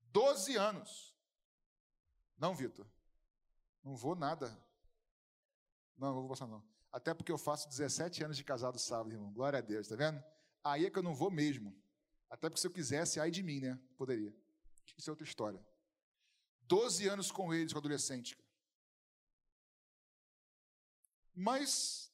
[0.00, 1.14] Doze anos.
[2.36, 2.86] Não, Vitor.
[3.82, 4.48] Não vou nada.
[5.96, 6.62] Não, não vou passar não.
[6.92, 9.32] Até porque eu faço 17 anos de casado sábado, irmão.
[9.32, 10.22] Glória a Deus, tá vendo?
[10.70, 11.74] Aí é que eu não vou mesmo.
[12.28, 13.80] Até porque se eu quisesse, ai de mim, né?
[13.96, 14.34] Poderia.
[14.96, 15.64] Isso é outra história.
[16.62, 18.36] Doze anos com eles, com adolescente.
[21.34, 22.12] Mas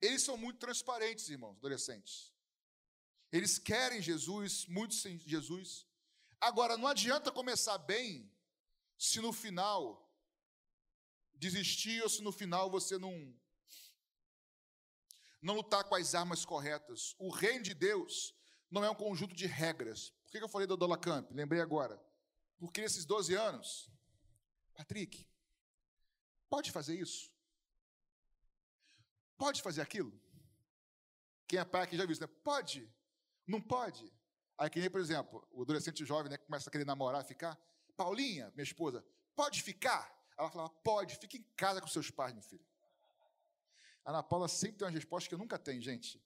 [0.00, 2.34] eles são muito transparentes, irmãos, adolescentes.
[3.30, 5.86] Eles querem Jesus, muitos sem Jesus.
[6.40, 8.30] Agora, não adianta começar bem
[8.98, 10.02] se no final
[11.34, 13.34] desistir ou se no final você não
[15.40, 17.14] não lutar com as armas corretas.
[17.18, 18.34] O reino de Deus
[18.70, 20.10] não é um conjunto de regras.
[20.24, 21.30] Por que eu falei do Dola Camp?
[21.32, 22.00] Lembrei agora.
[22.58, 23.90] Porque nesses 12 anos,
[24.74, 25.28] Patrick,
[26.48, 27.30] pode fazer isso?
[29.36, 30.12] Pode fazer aquilo?
[31.46, 32.28] Quem é pai aqui já viu isso, né?
[32.42, 32.90] Pode.
[33.46, 34.12] Não pode.
[34.58, 37.58] Aí que nem, por exemplo, o adolescente jovem né, começa a querer namorar, ficar.
[37.96, 40.14] Paulinha, minha esposa, pode ficar?
[40.36, 42.64] Ela fala, pode, fica em casa com seus pais, meu filho.
[44.06, 46.18] A Ana Paula sempre tem uma resposta que eu nunca tenho, gente.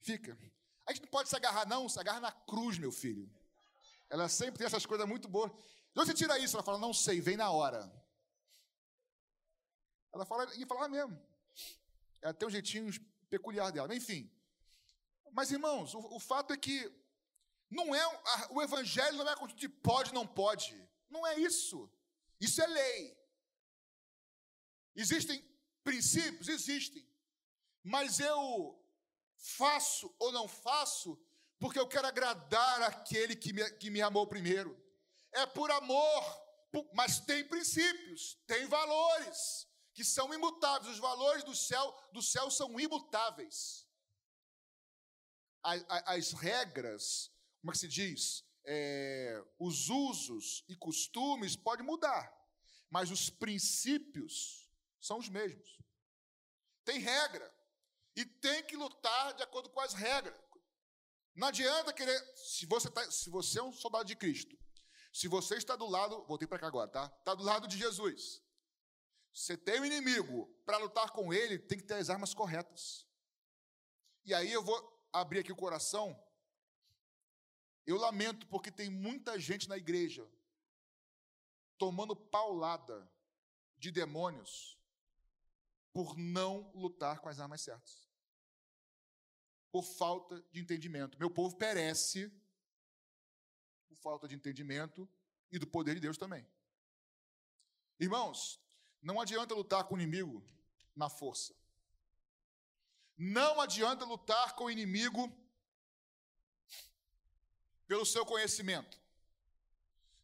[0.00, 0.38] Fica.
[0.86, 3.28] A gente não pode se agarrar, não, se agarra na cruz, meu filho.
[4.08, 5.50] Ela sempre tem essas coisas muito boas.
[5.50, 6.54] De onde você tira isso?
[6.54, 7.90] Ela fala, não sei, vem na hora.
[10.12, 11.20] Ela fala, e fala mesmo.
[12.22, 12.92] Ela tem um jeitinho
[13.28, 13.92] peculiar dela.
[13.96, 14.30] Enfim,
[15.34, 16.92] mas, irmãos, o, o fato é que
[17.68, 20.80] não é a, o evangelho não é a de pode, não pode.
[21.10, 21.90] Não é isso.
[22.40, 23.18] Isso é lei.
[24.94, 25.44] Existem
[25.82, 26.48] princípios?
[26.48, 27.04] Existem.
[27.84, 28.82] Mas eu
[29.36, 31.16] faço ou não faço
[31.60, 34.76] porque eu quero agradar aquele que me, que me amou primeiro.
[35.32, 36.24] É por amor,
[36.92, 40.94] mas tem princípios, tem valores que são imutáveis.
[40.94, 43.84] Os valores do céu, do céu são imutáveis
[45.64, 48.44] as regras, como é que se diz?
[48.66, 52.32] É, os usos e costumes podem mudar,
[52.90, 54.70] mas os princípios
[55.00, 55.78] são os mesmos.
[56.84, 57.52] Tem regra
[58.16, 60.38] e tem que lutar de acordo com as regras.
[61.34, 62.18] Não adianta querer.
[62.36, 64.56] Se você, tá, se você é um soldado de Cristo,
[65.12, 67.12] se você está do lado, voltei para cá agora, tá?
[67.18, 68.42] Está do lado de Jesus.
[69.32, 73.04] Você tem um inimigo, para lutar com ele, tem que ter as armas corretas.
[74.24, 76.16] E aí eu vou abrir aqui o coração,
[77.86, 80.26] eu lamento porque tem muita gente na igreja
[81.76, 83.10] tomando paulada
[83.76, 84.78] de demônios
[85.94, 88.10] por não lutar com as armas certas.
[89.70, 91.16] Por falta de entendimento.
[91.18, 92.28] Meu povo perece
[93.86, 95.08] por falta de entendimento
[95.52, 96.44] e do poder de Deus também.
[97.98, 98.60] Irmãos,
[99.00, 100.44] não adianta lutar com o inimigo
[100.96, 101.54] na força.
[103.16, 105.32] Não adianta lutar com o inimigo
[107.86, 109.00] pelo seu conhecimento.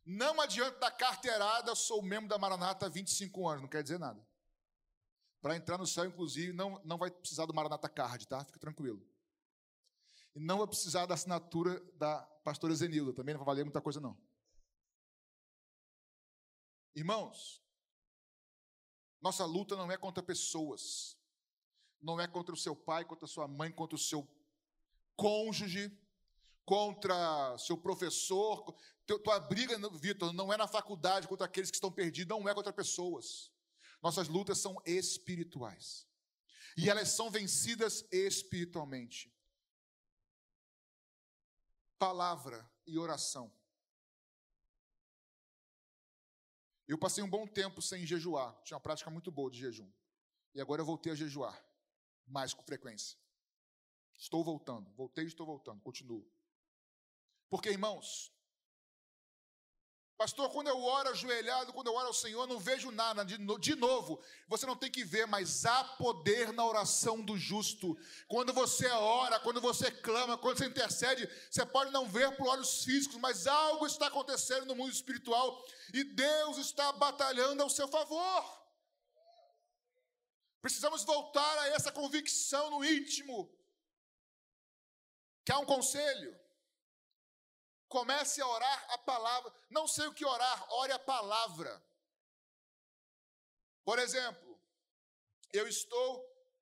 [0.05, 4.30] Não adianta dar carteirada, sou membro da Maranata há 25 anos, não quer dizer nada.
[5.41, 8.45] Para entrar no céu, inclusive, não, não vai precisar do Maranata Card, tá?
[8.45, 9.03] Fica tranquilo.
[10.35, 14.01] E não vai precisar da assinatura da pastora Zenilda, também não vai valer muita coisa,
[14.01, 14.17] não.
[16.95, 17.63] Irmãos,
[19.21, 21.17] nossa luta não é contra pessoas,
[22.01, 24.29] não é contra o seu pai, contra a sua mãe, contra o seu
[25.17, 25.97] cônjuge,
[26.65, 28.75] contra seu professor.
[29.25, 32.73] Tua briga, Vitor, não é na faculdade contra aqueles que estão perdidos, não é contra
[32.73, 33.51] pessoas.
[34.03, 36.07] Nossas lutas são espirituais.
[36.77, 39.33] E elas são vencidas espiritualmente.
[41.99, 43.53] Palavra e oração.
[46.89, 49.89] Eu passei um bom tempo sem jejuar, tinha uma prática muito boa de jejum.
[50.55, 51.65] E agora eu voltei a jejuar,
[52.27, 53.17] mais com frequência.
[54.19, 56.29] Estou voltando, voltei e estou voltando, continuo.
[57.49, 58.33] Porque, irmãos,
[60.21, 63.25] Pastor, quando eu oro ajoelhado, quando eu oro ao Senhor, não vejo nada.
[63.25, 67.97] De novo, você não tem que ver, mas há poder na oração do justo.
[68.29, 72.85] Quando você ora, quando você clama, quando você intercede, você pode não ver por olhos
[72.85, 78.45] físicos, mas algo está acontecendo no mundo espiritual e Deus está batalhando ao seu favor.
[80.61, 83.51] Precisamos voltar a essa convicção no íntimo.
[85.47, 86.39] Quer um conselho?
[87.91, 89.53] Comece a orar a palavra.
[89.69, 91.73] Não sei o que orar, ore a palavra.
[93.85, 94.51] Por exemplo,
[95.53, 96.09] eu estou,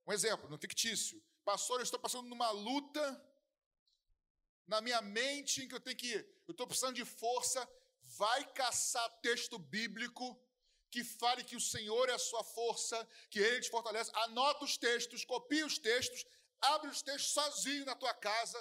[0.07, 1.23] um exemplo, no fictício.
[1.45, 3.05] Pastor, eu estou passando numa luta
[4.67, 6.13] na minha mente em que eu tenho que,
[6.47, 7.61] eu estou precisando de força.
[8.23, 10.27] Vai caçar texto bíblico
[10.91, 14.11] que fale que o Senhor é a sua força, que Ele te fortalece.
[14.15, 16.25] Anota os textos, copia os textos,
[16.59, 18.59] abre os textos sozinho na tua casa,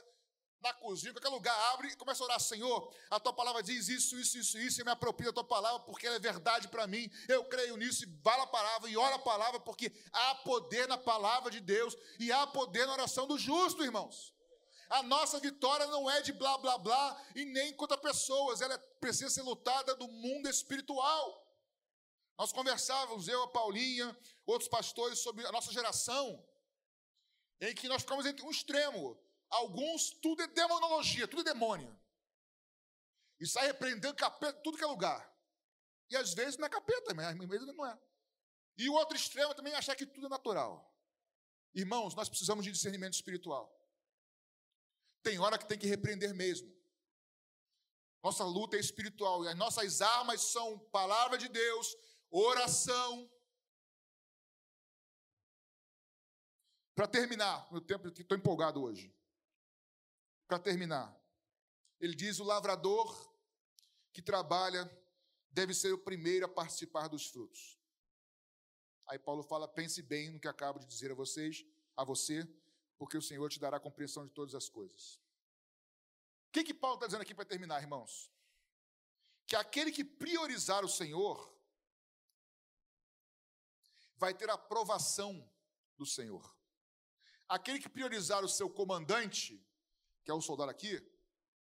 [0.61, 4.17] na cozinha, qualquer lugar, abre e começa a orar, Senhor, a tua palavra diz isso,
[4.17, 7.09] isso, isso, isso, eu me aproprio da tua palavra porque ela é verdade para mim,
[7.27, 10.97] eu creio nisso, e fala a palavra e ora a palavra, porque há poder na
[10.97, 14.33] palavra de Deus e há poder na oração do justo, irmãos.
[14.89, 19.29] A nossa vitória não é de blá blá blá e nem contra pessoas, ela precisa
[19.29, 21.45] ser lutada do mundo espiritual.
[22.37, 24.15] Nós conversávamos, eu, a Paulinha,
[24.45, 26.43] outros pastores, sobre a nossa geração,
[27.59, 29.19] em que nós ficamos entre um extremo.
[29.49, 31.97] Alguns, tudo é demonologia, tudo é demônio.
[33.39, 35.33] E sai repreendendo capeta tudo que é lugar.
[36.09, 37.99] E às vezes não é capeta, mas às vezes não é.
[38.77, 40.93] E o outro extremo também é achar que tudo é natural.
[41.73, 43.73] Irmãos, nós precisamos de discernimento espiritual.
[45.23, 46.75] Tem hora que tem que repreender mesmo.
[48.23, 51.95] Nossa luta é espiritual e as nossas armas são palavra de Deus,
[52.29, 53.31] oração.
[56.95, 59.16] Para terminar, meu tempo estou empolgado hoje
[60.47, 61.15] para terminar.
[61.99, 63.33] Ele diz: o lavrador
[64.13, 64.89] que trabalha
[65.51, 67.77] deve ser o primeiro a participar dos frutos.
[69.07, 72.47] Aí Paulo fala: pense bem no que acabo de dizer a vocês, a você,
[72.97, 75.19] porque o Senhor te dará a compreensão de todas as coisas.
[76.47, 78.31] O que, que Paulo está dizendo aqui para terminar, irmãos?
[79.45, 81.55] Que aquele que priorizar o Senhor
[84.15, 85.47] vai ter a aprovação
[85.97, 86.55] do Senhor.
[87.47, 89.63] Aquele que priorizar o seu comandante
[90.27, 91.01] que é o soldado aqui,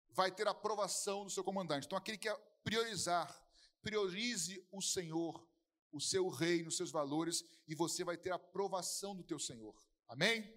[0.10, 1.86] vai ter aprovação do seu comandante.
[1.86, 3.42] Então, aquele que quer priorizar,
[3.82, 5.48] priorize o Senhor,
[5.90, 9.74] o seu reino, os seus valores, e você vai ter aprovação do teu Senhor.
[10.06, 10.54] Amém?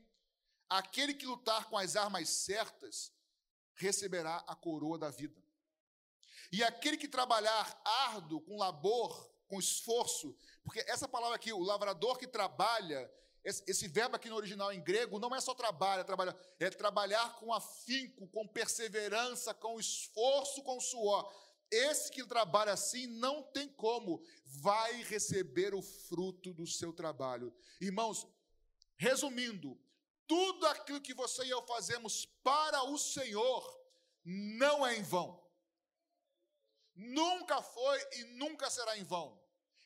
[0.68, 3.12] Aquele que lutar com as armas certas,
[3.74, 5.40] receberá a coroa da vida.
[6.50, 12.18] E aquele que trabalhar árduo, com labor, com esforço, porque essa palavra aqui, o lavrador
[12.18, 13.08] que trabalha,
[13.44, 17.34] esse, verbo aqui no original em grego não é só trabalho, é trabalhar, é trabalhar
[17.36, 21.30] com afinco, com perseverança, com esforço, com suor.
[21.70, 27.54] Esse que trabalha assim não tem como, vai receber o fruto do seu trabalho.
[27.80, 28.26] Irmãos,
[28.96, 29.78] resumindo,
[30.26, 33.62] tudo aquilo que você e eu fazemos para o Senhor
[34.24, 35.44] não é em vão.
[36.94, 39.38] Nunca foi e nunca será em vão.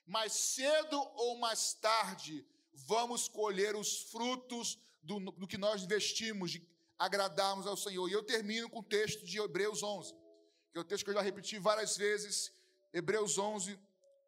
[0.07, 2.47] Mais cedo ou mais tarde,
[2.87, 6.67] vamos colher os frutos do, do que nós investimos, de
[6.99, 8.09] agradarmos ao Senhor.
[8.09, 10.15] E eu termino com o texto de Hebreus 11,
[10.73, 12.53] que é o texto que eu já repeti várias vezes.
[12.93, 13.79] Hebreus 11,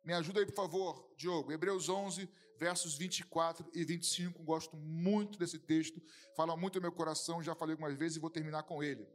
[0.05, 1.53] me ajuda aí, por favor, Diogo.
[1.53, 4.43] Hebreus 11, versos 24 e 25.
[4.43, 6.01] Gosto muito desse texto,
[6.37, 9.07] fala muito no meu coração, já falei algumas vezes e vou terminar com ele.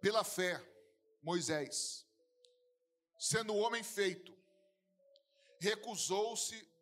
[0.00, 0.62] Pela fé,
[1.22, 2.06] Moisés,
[3.18, 4.36] sendo homem feito,
[5.58, 6.75] recusou-se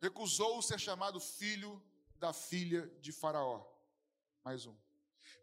[0.00, 1.82] recusou ser chamado filho
[2.18, 3.66] da filha de Faraó.
[4.44, 4.76] Mais um.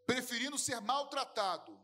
[0.06, 1.80] Preferindo ser maltratado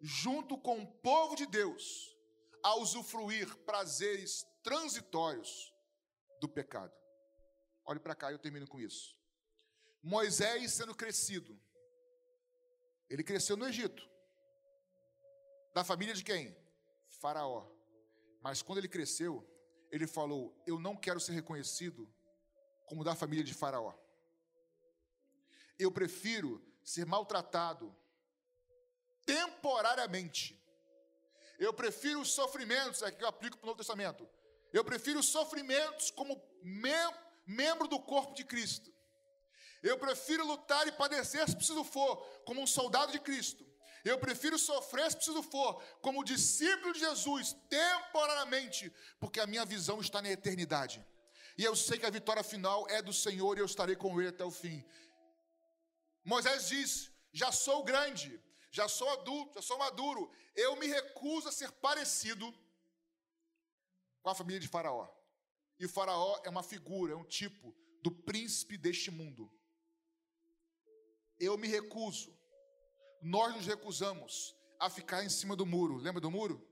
[0.00, 2.16] junto com o povo de Deus
[2.62, 5.72] a usufruir prazeres transitórios
[6.40, 6.92] do pecado.
[7.84, 9.18] Olhe para cá e eu termino com isso.
[10.02, 11.58] Moisés sendo crescido,
[13.08, 14.08] ele cresceu no Egito.
[15.74, 16.56] Da família de quem?
[17.20, 17.70] Faraó.
[18.40, 19.46] Mas quando ele cresceu,
[19.90, 22.08] ele falou: Eu não quero ser reconhecido
[22.86, 23.94] como da família de Faraó.
[25.78, 27.94] Eu prefiro ser maltratado
[29.24, 30.60] temporariamente.
[31.58, 34.28] Eu prefiro os sofrimentos, que eu aplico para o Novo Testamento.
[34.72, 36.94] Eu prefiro os sofrimentos como mem
[37.46, 38.92] membro do corpo de Cristo.
[39.82, 43.64] Eu prefiro lutar e padecer se preciso for, como um soldado de Cristo.
[44.04, 50.00] Eu prefiro sofrer se preciso for, como discípulo de Jesus, temporariamente, porque a minha visão
[50.00, 51.04] está na eternidade.
[51.58, 54.30] E eu sei que a vitória final é do Senhor e eu estarei com Ele
[54.30, 54.84] até o fim.
[56.24, 58.40] Moisés diz: Já sou grande,
[58.70, 60.30] já sou adulto, já sou maduro.
[60.54, 62.52] Eu me recuso a ser parecido
[64.22, 65.08] com a família de Faraó.
[65.78, 69.52] E Faraó é uma figura, é um tipo do príncipe deste mundo.
[71.38, 72.38] Eu me recuso
[73.22, 75.96] nós nos recusamos a ficar em cima do muro.
[75.96, 76.66] Lembra do muro?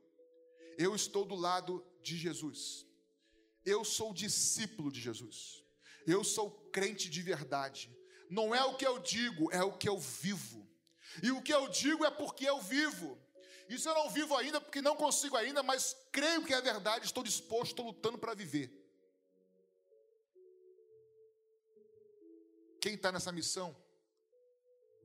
[0.78, 2.86] Eu estou do lado de Jesus.
[3.64, 5.64] Eu sou discípulo de Jesus.
[6.06, 7.94] Eu sou crente de verdade.
[8.30, 10.66] Não é o que eu digo, é o que eu vivo.
[11.22, 13.18] E o que eu digo é porque eu vivo.
[13.68, 17.22] Isso eu não vivo ainda porque não consigo ainda, mas creio que é verdade, estou
[17.22, 18.72] disposto, estou lutando para viver.
[22.80, 23.76] Quem está nessa missão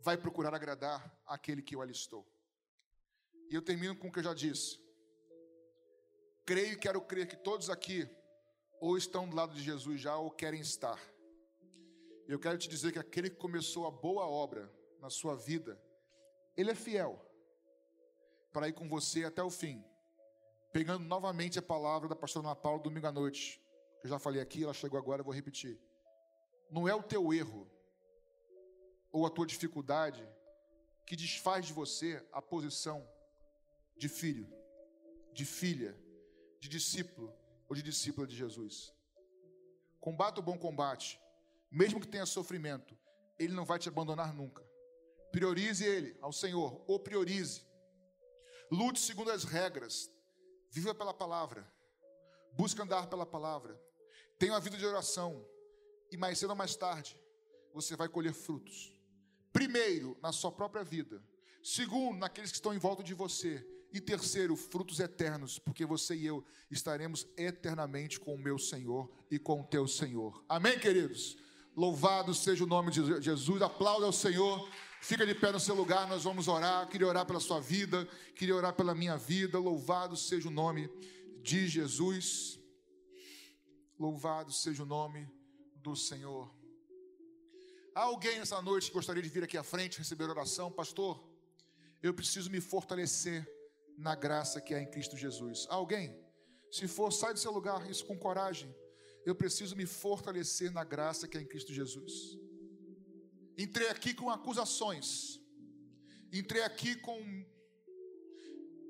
[0.04, 2.28] vai procurar agradar aquele que o alistou.
[3.50, 4.78] E eu termino com o que eu já disse.
[6.46, 8.08] Creio e quero crer que todos aqui
[8.82, 11.00] ou estão do lado de Jesus já ou querem estar.
[12.28, 15.82] Eu quero te dizer que aquele que começou a boa obra na sua vida,
[16.58, 17.18] ele é fiel
[18.52, 19.84] para ir com você até o fim.
[20.74, 23.64] Pegando novamente a palavra da pastora Ana Paula domingo à noite.
[24.04, 25.80] Eu já falei aqui, ela chegou agora, eu vou repetir.
[26.70, 27.70] Não é o teu erro,
[29.14, 30.28] ou a tua dificuldade
[31.06, 33.08] que desfaz de você a posição
[33.96, 34.52] de filho,
[35.32, 35.96] de filha,
[36.60, 37.32] de discípulo
[37.70, 38.92] ou de discípula de Jesus.
[40.00, 41.22] Combata o bom combate,
[41.72, 42.98] mesmo que tenha sofrimento,
[43.38, 44.68] ele não vai te abandonar nunca.
[45.32, 47.62] Priorize ele ao Senhor, o priorize.
[48.72, 50.10] Lute segundo as regras,
[50.72, 51.72] viva pela palavra,
[52.54, 53.80] busque andar pela palavra,
[54.40, 55.46] tenha uma vida de oração,
[56.12, 57.20] e mais cedo ou mais tarde
[57.74, 59.03] você vai colher frutos.
[59.54, 61.24] Primeiro, na sua própria vida.
[61.64, 63.66] Segundo, naqueles que estão em volta de você.
[63.94, 69.38] E terceiro, frutos eternos, porque você e eu estaremos eternamente com o meu Senhor e
[69.38, 70.44] com o teu Senhor.
[70.50, 71.38] Amém, queridos?
[71.76, 73.62] Louvado seja o nome de Jesus.
[73.62, 74.68] Aplauda ao Senhor.
[75.00, 76.88] Fica de pé no seu lugar, nós vamos orar.
[76.88, 79.60] Queria orar pela sua vida, queria orar pela minha vida.
[79.60, 80.90] Louvado seja o nome
[81.44, 82.60] de Jesus.
[84.00, 85.30] Louvado seja o nome
[85.76, 86.63] do Senhor.
[87.96, 90.72] Há alguém essa noite que gostaria de vir aqui à frente receber oração?
[90.72, 91.24] Pastor,
[92.02, 93.48] eu preciso me fortalecer
[93.96, 95.68] na graça que há em Cristo Jesus.
[95.70, 96.20] Há alguém?
[96.72, 98.76] Se for, sai do seu lugar, isso com coragem.
[99.24, 102.36] Eu preciso me fortalecer na graça que há em Cristo Jesus.
[103.56, 105.40] Entrei aqui com acusações.
[106.32, 107.20] Entrei aqui com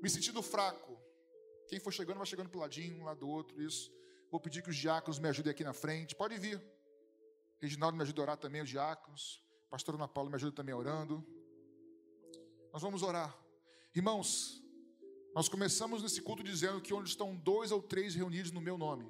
[0.02, 0.98] me sentindo fraco.
[1.68, 3.92] Quem for chegando, vai chegando para o ladinho, um lado do outro, isso.
[4.30, 6.14] Vou pedir que os diáconos me ajudem aqui na frente.
[6.14, 6.73] Pode vir.
[7.60, 9.42] Reginaldo me ajuda a orar também, os diáconos.
[9.70, 11.24] Pastor Ana Paula me ajuda também orando.
[12.72, 13.36] Nós vamos orar.
[13.94, 14.62] Irmãos,
[15.34, 19.08] nós começamos nesse culto dizendo que onde estão dois ou três reunidos no meu nome,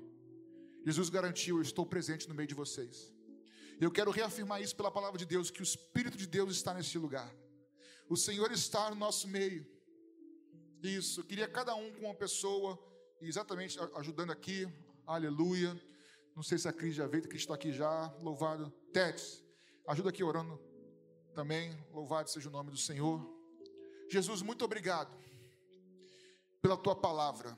[0.85, 3.13] Jesus garantiu: eu estou presente no meio de vocês.
[3.81, 6.97] Eu quero reafirmar isso pela palavra de Deus, que o Espírito de Deus está nesse
[6.97, 7.35] lugar.
[8.09, 9.67] O Senhor está no nosso meio.
[10.83, 12.79] Isso, eu queria cada um com uma pessoa,
[13.21, 14.69] exatamente ajudando aqui,
[15.07, 15.75] aleluia.
[16.35, 18.13] Não sei se a Cris já veio, Cris está aqui já.
[18.21, 18.71] Louvado.
[18.93, 19.45] Tetes,
[19.87, 20.61] ajuda aqui orando
[21.35, 21.77] também.
[21.93, 23.25] Louvado seja o nome do Senhor.
[24.11, 25.17] Jesus, muito obrigado
[26.61, 27.57] pela tua palavra.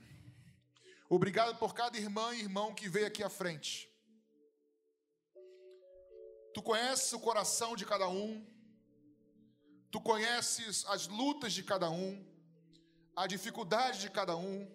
[1.09, 3.89] Obrigado por cada irmã e irmão que veio aqui à frente.
[6.53, 8.45] Tu conheces o coração de cada um.
[9.91, 12.27] Tu conheces as lutas de cada um,
[13.15, 14.69] a dificuldade de cada um.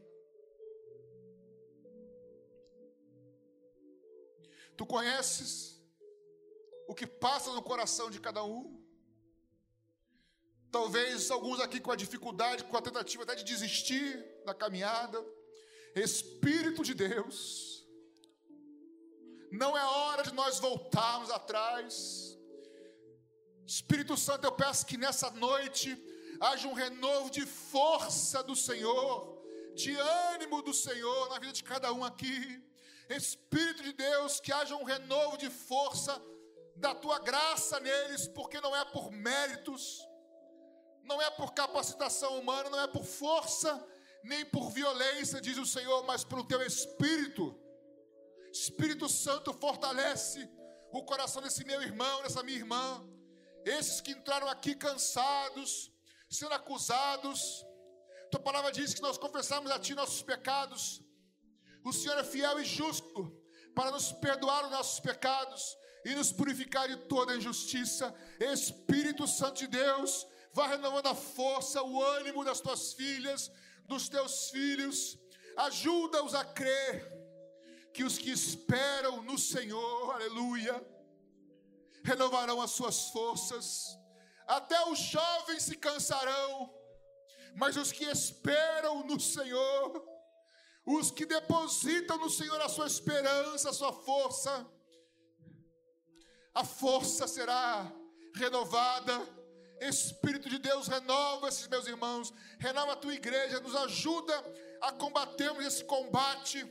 [4.82, 5.80] Tu conheces
[6.88, 8.84] o que passa no coração de cada um.
[10.72, 14.10] Talvez alguns aqui com a dificuldade, com a tentativa até de desistir
[14.44, 15.24] da caminhada.
[15.96, 17.86] Espírito de Deus,
[19.52, 22.36] não é hora de nós voltarmos atrás.
[23.68, 25.96] Espírito Santo, eu peço que nessa noite
[26.40, 29.96] haja um renovo de força do Senhor, de
[30.34, 32.71] ânimo do Senhor na vida de cada um aqui.
[33.16, 36.22] Espírito de Deus, que haja um renovo de força
[36.76, 40.00] da tua graça neles, porque não é por méritos,
[41.04, 43.86] não é por capacitação humana, não é por força,
[44.24, 47.58] nem por violência, diz o Senhor, mas pelo teu Espírito.
[48.52, 50.50] Espírito Santo fortalece
[50.92, 53.08] o coração desse meu irmão, dessa minha irmã,
[53.64, 55.92] esses que entraram aqui cansados,
[56.30, 57.66] sendo acusados.
[58.30, 61.02] Tua palavra diz que nós confessamos a Ti nossos pecados.
[61.84, 63.36] O Senhor é fiel e justo
[63.76, 68.14] para nos perdoar os nossos pecados e nos purificar de toda injustiça.
[68.40, 73.52] Espírito Santo de Deus, vá renovando a força, o ânimo das tuas filhas,
[73.88, 75.18] dos teus filhos.
[75.58, 77.22] Ajuda-os a crer
[77.94, 80.86] que os que esperam no Senhor, aleluia,
[82.04, 83.98] renovarão as suas forças.
[84.48, 86.74] Até os jovens se cansarão,
[87.56, 90.04] mas os que esperam no Senhor,
[90.86, 94.68] os que depositam no Senhor a sua esperança, a sua força,
[96.54, 97.92] a força será
[98.36, 99.42] renovada.
[99.80, 104.34] Espírito de Deus, renova esses meus irmãos, renova a tua igreja, nos ajuda
[104.80, 106.64] a combatermos esse combate,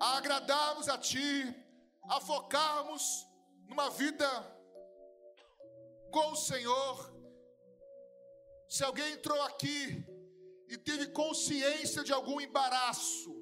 [0.00, 1.54] a agradarmos a Ti,
[2.08, 3.26] a focarmos
[3.68, 4.28] numa vida
[6.10, 7.14] com o Senhor.
[8.68, 10.04] Se alguém entrou aqui
[10.68, 13.34] e teve consciência de algum embaraço,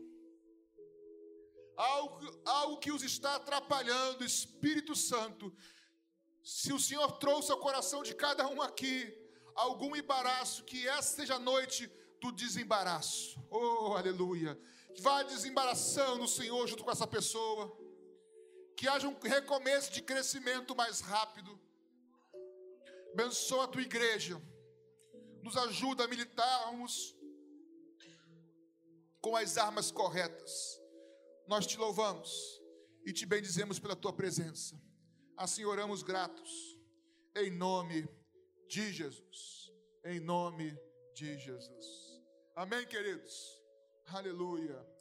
[1.76, 5.54] algo, algo que os está atrapalhando, Espírito Santo,
[6.42, 9.12] se o Senhor trouxe ao coração de cada um aqui
[9.54, 13.42] algum embaraço, que essa seja a noite do desembaraço.
[13.50, 14.58] Oh, aleluia.
[15.00, 17.74] Vá desembaraçando o Senhor junto com essa pessoa
[18.76, 21.58] que haja um recomeço de crescimento mais rápido.
[23.12, 24.40] Abençoa a tua igreja,
[25.44, 27.14] nos ajuda a militarmos
[29.20, 30.80] com as armas corretas.
[31.46, 32.60] Nós te louvamos
[33.04, 34.80] e te bendizemos pela tua presença.
[35.36, 36.78] Assim oramos gratos,
[37.36, 38.08] em nome
[38.66, 39.70] de Jesus.
[40.02, 40.74] Em nome
[41.14, 42.22] de Jesus.
[42.56, 43.62] Amém, queridos?
[44.06, 44.93] Aleluia.